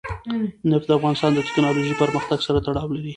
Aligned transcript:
نفت 0.71 0.85
د 0.89 0.91
افغانستان 0.99 1.31
د 1.33 1.39
تکنالوژۍ 1.47 1.93
پرمختګ 2.03 2.39
سره 2.47 2.57
تړاو 2.65 2.93
لري. 2.95 3.09